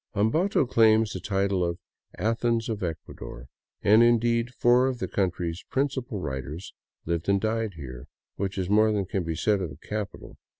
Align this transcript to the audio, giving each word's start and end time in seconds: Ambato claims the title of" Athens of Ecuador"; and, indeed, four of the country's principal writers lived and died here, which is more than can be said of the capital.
Ambato 0.15 0.65
claims 0.67 1.13
the 1.13 1.19
title 1.19 1.63
of" 1.63 1.77
Athens 2.31 2.69
of 2.69 2.81
Ecuador"; 2.81 3.45
and, 3.83 4.01
indeed, 4.01 4.49
four 4.55 4.87
of 4.87 4.97
the 4.97 5.07
country's 5.07 5.61
principal 5.69 6.19
writers 6.19 6.73
lived 7.05 7.29
and 7.29 7.39
died 7.39 7.75
here, 7.75 8.07
which 8.35 8.57
is 8.57 8.67
more 8.67 8.91
than 8.91 9.05
can 9.05 9.21
be 9.23 9.35
said 9.35 9.61
of 9.61 9.69
the 9.69 9.77
capital. 9.87 10.37